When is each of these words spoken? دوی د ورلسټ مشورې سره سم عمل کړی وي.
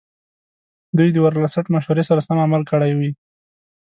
دوی 0.97 1.09
د 1.13 1.17
ورلسټ 1.25 1.65
مشورې 1.75 2.03
سره 2.09 2.21
سم 2.27 2.37
عمل 2.45 2.61
کړی 2.71 2.91
وي. 2.99 3.11